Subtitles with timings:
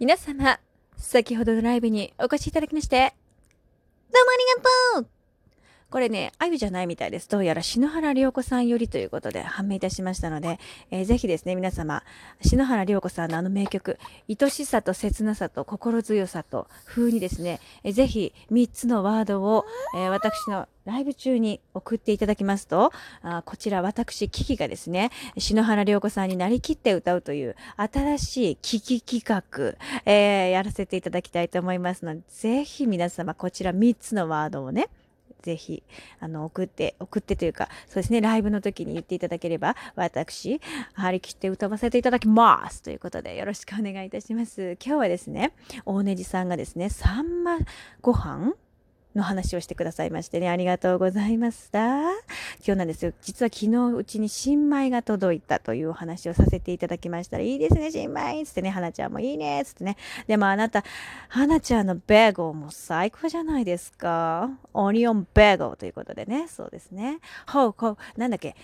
[0.00, 0.60] 皆様、
[0.96, 3.14] 先ほどのライブにお越しいただきまして、
[4.12, 5.17] どうもありがとう。
[5.90, 7.30] これね、あゆじゃないみたいです。
[7.30, 10.58] どうやら篠原涼子さんよりということで判明いたしましたので、
[10.90, 12.02] えー、ぜひですね、皆様、
[12.42, 13.98] 篠原涼子さんのあの名曲、
[14.28, 34.90] 愛しさと切なさと心強さと風にですね、えー、ぜひ3つのワードを、えー、私のライブ中に送っていただきますと、あこちら私、キキがですね、篠原涼子さんになりきって歌うという新しいキキ企画、えー、やらせていただきたいと思いますので、ぜひ皆様こちら3つのワードをね、
[35.42, 35.82] ぜひ、
[36.20, 40.60] あの、送って、送ってというか、そうですね、ライブの時に言っていただければ、私、
[40.94, 44.76] 張り切って歌わせていただきますということで、よろしくお願いいたします。
[44.84, 45.52] 今日はですね、
[45.84, 47.58] 大ネジさんがですね、さんま
[48.00, 48.54] ご飯
[49.18, 52.00] の話をしてくださいましてね、ありがとうございました。
[52.00, 52.12] 今
[52.64, 53.12] 日なんですよ。
[53.20, 59.96] 実は昨日うちに新米が届いたというお話をさせていただきましたら、いいですね、新米つってね、花ちゃんもいいねつってね。
[60.26, 60.84] でもあなた、
[61.28, 64.50] 花ちゃんのベーゴーも最高じゃないですか。
[64.72, 67.18] オニオンベーゴーということでね、そうですね。
[67.46, 68.54] ほうほう、なんだっけ、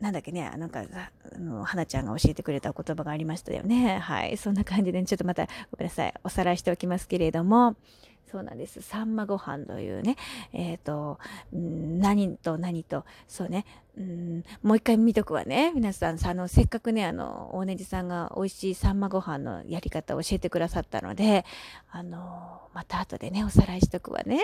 [0.00, 3.98] なんだっけね、なんか、あの、花ちゃんが教えてくれた言葉がありましたよね。
[3.98, 4.36] はい。
[4.36, 6.14] そんな感じで、ちょっとまた、ごめんなさい。
[6.24, 7.76] おさらいしておきますけれども、
[8.34, 8.82] そうなんです。
[8.82, 10.16] さんまご飯というね、
[10.52, 11.20] えっ、ー、と、
[11.52, 13.64] 何と何と、そうね、
[13.96, 15.72] うん、もう一回見とくわね。
[15.74, 21.44] 皆さん、あの、せっかくね、あの、大ネジさんが美味しいさんまご飯のやり方を教えてくださったので、
[21.90, 24.40] あの、また後でね、おさらいしとくわね。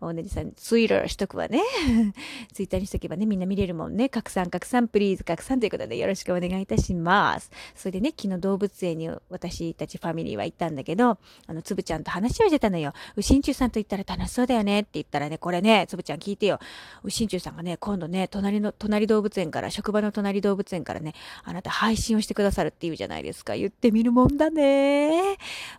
[0.00, 1.60] 大ネジさん、ツイッターしとくわね。
[2.52, 4.08] ツイッターにしとけばね、みんな見れるもんね。
[4.08, 7.50] 拡散、拡散、プリーズ、拡散ということでよろしくお願いいたします。
[7.74, 12.92] それでね、昨日動物園に私たちファミリーは行ったんだけど、あの、つぶちゃんと話をしてたのよ。
[13.16, 16.58] うしんちゅうさんと言ったら楽しそうだよねって言ったらね、これね、つぶちゃん聞いてよ。
[17.02, 23.56] うしんちゅうさんがね、今度ね、隣の、隣動物園から、職場の隣動物園からね、あなた配信をしてくださるって言うじゃないですか。
[23.56, 25.38] 言ってみるもんだね。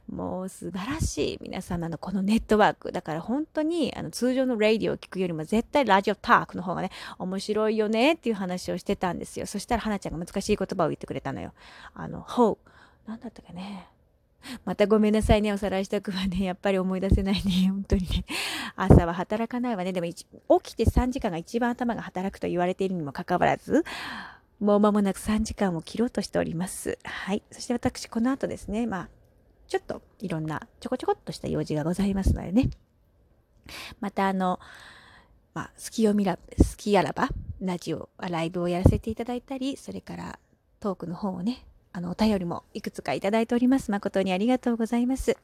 [0.10, 1.40] もう素晴らしい。
[1.42, 2.92] 皆様のこのネットワーク。
[2.92, 9.46] だから本当に、あの、通常のラディオを聞くよりも絶対ラジオタークの方がね、面白いよねっていう話をしてたんですよ。
[9.46, 11.54] そしたら、花ちゃんが難しい言葉を言ってくれたのよ。
[11.94, 13.10] あの、ほう。
[13.10, 13.88] なんだったかね。
[14.66, 18.26] またごめんなさいね、おさらいしたくはね、やっぱり思い出せないね、 本当にね。
[18.76, 19.94] 朝は働かないわね。
[19.94, 20.26] でも、起
[20.62, 23.84] きて3時間が一番頭が働くと言われているにもかかわらず、
[24.60, 26.98] もう間もなく3時間を切ろうとしております。
[27.04, 27.44] はい。
[27.52, 29.10] そして私、この後ですね、まあ、
[29.68, 32.70] ちょっといろんなちょこちょこっとした用事がございますのでね。
[34.00, 34.60] またあの、
[35.54, 40.40] まあ、好きを見ら、好きあらば、ラジオ、ライブをやらせていただいたり、それから
[40.80, 41.66] トークの方をね、
[41.98, 43.90] あの、お便りもいくつかいただいております。
[43.90, 45.36] 誠にありがとうございます。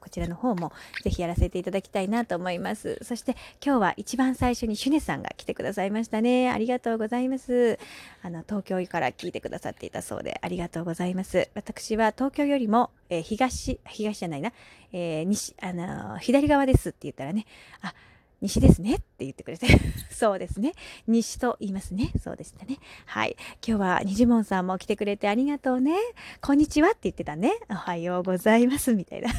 [0.00, 0.72] こちらの方も
[1.02, 2.98] ぜひやらせていただきたいなと思います。
[3.02, 6.50] そして今日は一番最初にシュネさんが来てくださいましたね。
[6.50, 7.78] ありがとうございます。
[8.22, 11.50] あの、東京から聞いてくださっていたそうでありがとうございます。
[11.54, 14.54] 私は東京よりも、えー、東、東じゃないな、
[14.90, 17.44] えー、西、あのー、左側ですって言ったらね、
[17.82, 17.92] あ、
[18.40, 19.66] 西ですねって言ってくれて。
[20.10, 20.72] そうですね。
[21.06, 22.12] 西と言いますね。
[22.22, 22.78] そうでしたね。
[23.06, 23.36] はい。
[23.66, 25.96] 今日は虹門さんも来てくれてありがとうね。
[26.40, 27.52] こんにちはって言ってたね。
[27.70, 28.94] おはようございます。
[28.94, 29.30] みたいな。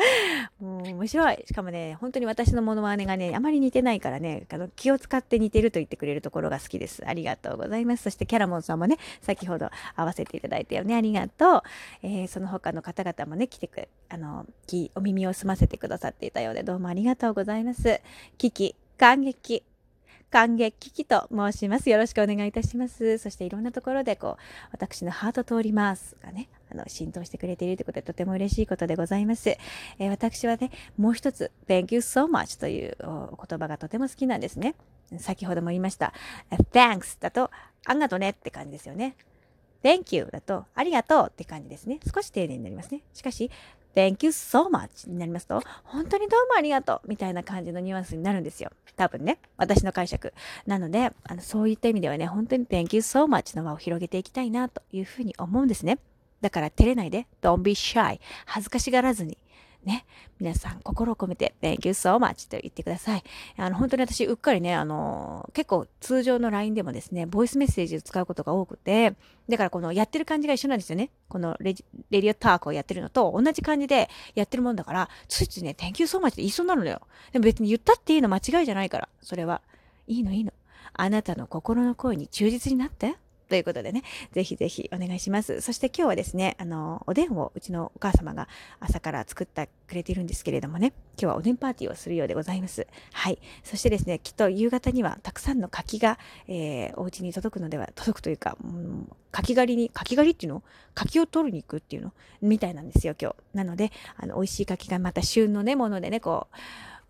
[0.60, 1.44] もう面白い。
[1.46, 7.02] しかもね、本当に私のモノマネがね、あまり似てないからね、あの気を使って似てると言ってくれるところが好きです。
[7.06, 8.04] ありがとうございます。
[8.04, 10.94] そしてキャラモンさんもね、先ほど合わせていただいたよね。
[10.94, 11.62] ありがとう。
[12.02, 14.46] えー、その他の方々もね、来てく、あの、
[14.94, 18.00] お耳を澄ませてくださっていたようで、どうもありがとうございます。
[18.38, 19.62] 危機、感激、
[20.30, 21.88] 感激機と申します。
[21.90, 23.18] よろしくお願いいたします。
[23.18, 29.50] そしていろんなところでこう、私のハート通りますがね、あの、浸透してくれているということでとても嬉しいことでございます。
[29.50, 34.74] えー、私はね、もう一つ、Thank you so much という言葉がとても好きなんですね。
[35.18, 36.12] 先ほども言いました。
[36.72, 37.50] Thanks だと、
[37.86, 39.16] ありがとねって感じですよね。
[39.84, 42.00] Thank you だと、ありがとうって感じですね。
[42.12, 43.02] 少し丁寧になりますね。
[43.12, 43.50] しかし、
[43.94, 48.70] Thank you so much になりますと、本当にどうもありがとうみたいな感じのニュアンスになるんですよ。
[48.96, 49.38] 多分ね。
[49.56, 50.32] 私の解釈。
[50.66, 55.98] なので、あのそういった意味ではね、本当に Thank you so much の輪を広げていきたいなというふうに思うんですね。
[56.40, 59.38] だから照れないで、Don't be shy 恥ずかしがらずに
[59.84, 60.06] ね、
[60.40, 63.22] 皆さん心を込めて Thank you so much と言ってください。
[63.56, 69.14] あの、本当に私、うっかりね、あの、結構通常の LINE でもですね、ボイスメッセージを使うことが多くて、
[69.48, 71.10] だからこのやってる感じが一緒なんですよね。
[71.28, 71.74] このレ
[72.10, 77.00] レディオタークをやってるのと同じ感じでやってるもんだから、ついついね、Thank you so much って言いそうなのよ。
[77.32, 79.60] でも別に言ったっていいの間違いじゃないから、それは。
[80.06, 80.52] いいのいいの。
[80.92, 83.16] あなたの心の声に忠実になって。
[83.54, 84.02] ということでね、
[84.32, 85.60] ぜひぜひお願いします。
[85.60, 88.48] そして今日はですね、あの、おでんをうちのお母様が
[88.80, 92.88] 朝から作ってくれているんですけれどもね、今日はおでんパーティーをするようでございます。
[93.12, 93.38] はい。
[93.62, 96.18] そしてですね、きっと夕方にはたくさんの柿が、
[96.48, 100.64] えー、お家に届くのでは、届くというか、うん、柿狩りに、柿狩りっていうの？
[100.96, 102.12] 柿を取りに行くっていうの？
[102.42, 103.56] みたいなんですよ、今日。
[103.56, 106.56] なので、あの、美味しい柿がまた旬のね、ものでね、こう、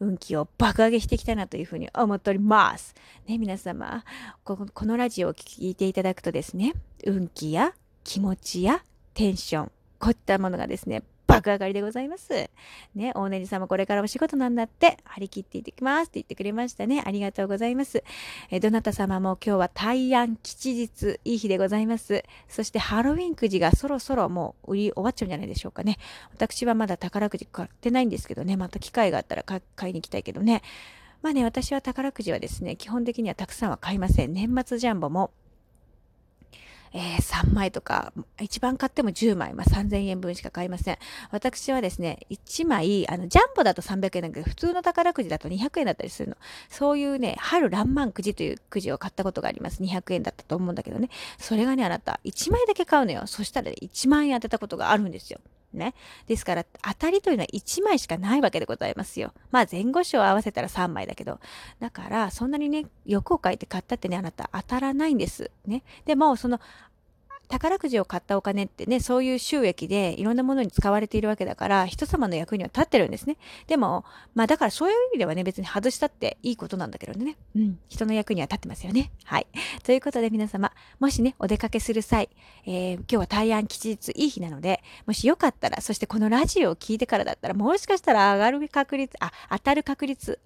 [0.00, 2.94] 運気を爆上げしていきたいなというふうに思っております。
[3.26, 4.05] ね、皆様
[4.44, 6.75] こ、このラジオを聴いていただくとですね、
[7.06, 8.82] 運気や気持ちや
[9.14, 12.50] テンション、こういったものがですね、爆上がりでございます。
[12.94, 17.03] ね、大ねじさんもこれからお仕事なんだって、張り切っていってきますって言ってくれましたね。
[17.05, 18.05] ありがとうございます。
[18.50, 22.25] えどなた様も今日は大安吉日、いい日でございます。
[22.49, 25.99] そしてハロウィンくじがそろそろもう売り終わっちゃうんじゃないでしょうかね。
[26.32, 30.62] 私はまだ宝くじ買ってないんですけどね、また機会があったら買いに行きたいけどね。
[31.23, 34.35] まあね、私は宝くじはですね、基本的にはたくさんは買いません。
[34.35, 35.31] 年末ジャンボも
[36.96, 40.99] えー、3枚とか、一番買っても10枚、まあ、3000円分しか買いません。
[41.32, 46.37] 私はですね、1枚、あの、ジャンボだと300円だけど、普通の宝くじだと200円だったりするの。
[46.69, 49.82] そういうね、春爛漫くじというくじを買ったことがあります。
[49.82, 51.11] 200円だったと思うんだけどね。
[51.37, 53.26] それがね、あなた、1枚だけ買うのよ。
[53.26, 55.40] そしたら、ね、1万円当てたことがあるんですよ。
[55.75, 55.94] ね。
[56.26, 59.32] ですから、当たりというのは1枚しかないわけでございますよ。
[59.50, 61.38] まあ、前後賞を合わせたら3枚だけど。
[61.81, 65.50] だから、そんなにね、欲を書いて買ったってね、あなた当たらないんです。
[65.67, 65.82] ね。
[66.05, 66.61] でも、その、
[67.49, 73.37] 宝くじを買ったお金ってね、そういう収益でいろんなものに使われているわけだから、人様の役には立ってるんですね。
[73.67, 74.05] でも、
[74.35, 77.37] まあだからそういう意味ではね、別に外したっていいことなんだけどね。
[77.55, 77.79] うん。
[77.88, 79.11] 人の役には立ってますよね。
[79.25, 79.46] はい。
[79.82, 82.29] ということで皆様、もしね、お出かけする際、
[82.67, 90.38] えー、今日は大安吉日いい日なので、もしよかったら、そしてこのラジオを聞いてからだったら、もしかしたら上がる確率、あ、当たる確率、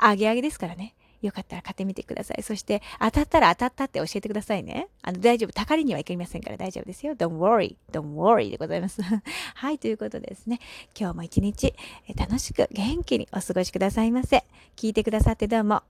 [0.00, 0.94] 上げ上げですからね。
[1.22, 2.42] よかったら買ってみてください。
[2.42, 4.88] そして、当たったら当たったって教えてくださいね。
[5.02, 5.52] あの、大丈夫。
[5.52, 7.14] たかりにはいけませんから大丈夫ですよ。
[7.14, 7.76] Don't worry.
[7.92, 9.02] Don't worry でございます。
[9.54, 10.60] はい、ということでですね。
[10.98, 11.74] 今日も一日、
[12.16, 14.44] 楽しく元気にお過ごしくださいませ。
[14.76, 15.82] 聞いてくださってどうも。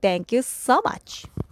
[0.00, 1.43] Thank you so much.